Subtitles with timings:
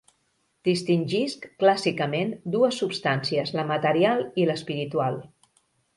[0.67, 5.25] Distingisc, clàssicament, dues substàncies, la material i l'espiritual.